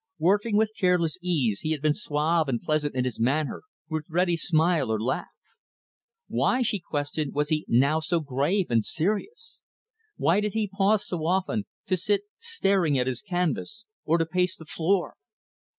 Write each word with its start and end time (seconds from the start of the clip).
Working 0.17 0.57
with 0.57 0.71
careless 0.79 1.19
ease, 1.21 1.59
he 1.59 1.73
had 1.73 1.81
been 1.83 1.93
suave 1.93 2.49
and 2.49 2.59
pleasant 2.59 2.95
in 2.95 3.05
his 3.05 3.19
manner, 3.19 3.61
with 3.87 4.03
ready 4.09 4.35
smile 4.35 4.91
or 4.91 4.99
laugh. 4.99 5.27
Why, 6.27 6.63
she 6.63 6.79
questioned, 6.79 7.35
was 7.35 7.49
he, 7.49 7.65
now, 7.67 7.99
so 7.99 8.19
grave 8.19 8.71
and 8.71 8.83
serious? 8.83 9.61
Why 10.17 10.39
did 10.39 10.53
he 10.55 10.67
pause 10.73 11.05
so 11.05 11.27
often, 11.27 11.65
to 11.85 11.97
sit 11.97 12.21
staring 12.39 12.97
at 12.97 13.05
his 13.05 13.21
canvas, 13.21 13.85
or 14.03 14.17
to 14.17 14.25
pace 14.25 14.55
the 14.57 14.65
floor? 14.65 15.17